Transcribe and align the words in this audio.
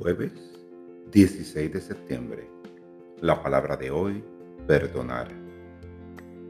Jueves 0.00 0.30
16 1.10 1.72
de 1.72 1.80
septiembre. 1.80 2.48
La 3.20 3.42
palabra 3.42 3.76
de 3.76 3.90
hoy, 3.90 4.22
perdonar. 4.68 5.26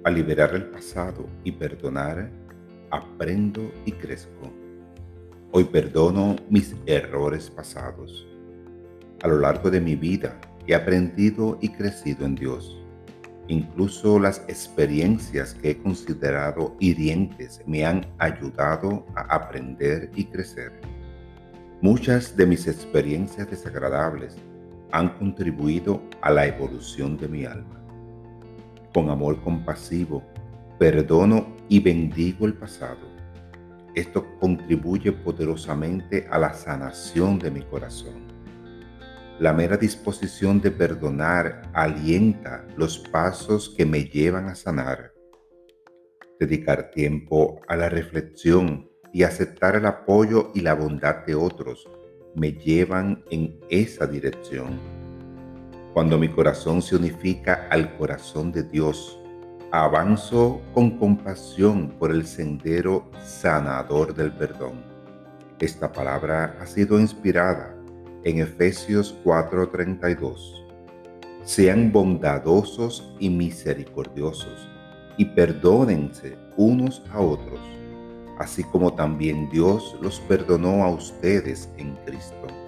Al 0.05 0.15
liberar 0.15 0.55
el 0.55 0.67
pasado 0.67 1.27
y 1.45 1.53
perdonar, 1.53 2.31
aprendo 2.91 3.73
y 3.87 3.93
crezco. 3.93 4.53
Hoy 5.53 5.65
perdono 5.65 6.37
mis 6.51 6.77
errores 6.85 7.49
pasados. 7.49 8.27
A 9.23 9.29
lo 9.29 9.39
largo 9.39 9.71
de 9.71 9.81
mi 9.81 9.97
vida 9.97 10.39
he 10.67 10.75
aprendido 10.75 11.57
y 11.63 11.71
crecido 11.71 12.27
en 12.27 12.35
Dios. 12.35 12.79
Incluso 13.47 14.19
las 14.19 14.41
experiencias 14.49 15.55
que 15.55 15.71
he 15.71 15.79
considerado 15.79 16.77
hirientes 16.81 17.63
me 17.67 17.87
han 17.87 18.07
ayudado 18.19 19.07
a 19.17 19.23
aprender 19.35 20.11
y 20.15 20.27
crecer. 20.27 20.98
Muchas 21.81 22.37
de 22.37 22.45
mis 22.45 22.67
experiencias 22.67 23.49
desagradables 23.49 24.37
han 24.91 25.11
contribuido 25.11 26.03
a 26.23 26.33
la 26.33 26.45
evolución 26.45 27.17
de 27.17 27.29
mi 27.29 27.45
alma. 27.45 27.81
Con 28.93 29.11
amor 29.11 29.41
compasivo, 29.45 30.25
perdono 30.77 31.55
y 31.69 31.79
bendigo 31.79 32.47
el 32.47 32.55
pasado. 32.55 33.07
Esto 33.95 34.27
contribuye 34.41 35.13
poderosamente 35.13 36.27
a 36.29 36.41
la 36.41 36.53
sanación 36.53 37.39
de 37.39 37.53
mi 37.53 37.63
corazón. 37.63 38.27
La 39.39 39.53
mera 39.53 39.77
disposición 39.77 40.61
de 40.61 40.73
perdonar 40.73 41.63
alienta 41.75 42.67
los 42.77 42.99
pasos 42.99 43.73
que 43.77 43.87
me 43.87 44.03
llevan 44.03 44.49
a 44.49 44.57
sanar. 44.57 45.13
Dedicar 46.41 46.91
tiempo 46.91 47.61
a 47.69 47.77
la 47.77 47.89
reflexión 47.89 48.91
y 49.13 49.23
aceptar 49.23 49.77
el 49.77 49.87
apoyo 49.87 50.51
y 50.55 50.61
la 50.61 50.75
bondad 50.75 51.25
de 51.27 51.35
otros 51.35 51.89
me 52.35 52.53
llevan 52.53 53.25
en 53.31 53.59
esa 53.69 54.07
dirección. 54.07 54.79
Cuando 55.93 56.19
mi 56.19 56.29
corazón 56.29 56.83
se 56.83 56.97
unifica 56.97 57.67
al 57.71 57.97
corazón 57.97 58.53
de 58.53 58.63
Dios, 58.63 59.19
avanzo 59.73 60.61
con 60.73 60.99
compasión 60.99 61.91
por 61.99 62.11
el 62.11 62.27
sendero 62.27 63.11
sanador 63.25 64.15
del 64.15 64.33
perdón. 64.33 64.85
Esta 65.59 65.91
palabra 65.91 66.57
ha 66.61 66.67
sido 66.67 67.01
inspirada 67.01 67.75
en 68.25 68.39
Efesios 68.39 69.17
4:32. 69.25 70.65
Sean 71.43 71.91
bondadosos 71.91 73.15
y 73.19 73.31
misericordiosos 73.31 74.69
y 75.17 75.25
perdónense 75.25 76.37
unos 76.57 77.03
a 77.11 77.21
otros 77.21 77.78
así 78.39 78.65
como 78.65 78.95
también 78.95 79.49
Dios 79.51 79.97
los 80.01 80.21
perdonó 80.21 80.85
a 80.85 80.91
ustedes 80.91 81.69
en 81.77 81.95
Cristo. 82.07 82.68